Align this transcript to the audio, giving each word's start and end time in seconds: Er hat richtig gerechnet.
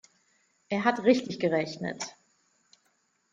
Er 0.69 0.83
hat 0.83 1.03
richtig 1.03 1.39
gerechnet. 1.39 2.15